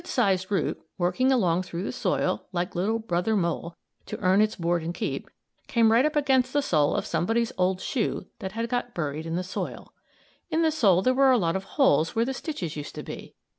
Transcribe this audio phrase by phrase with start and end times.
[0.01, 3.75] A good sized root, working along through the soil, like Little Brother Mole,
[4.07, 5.29] to earn its board and keep,
[5.67, 9.35] came right up against the sole of somebody's old shoe that had got buried in
[9.35, 9.93] the soil.
[10.49, 13.35] In the sole were a lot of holes where the stitches used to be.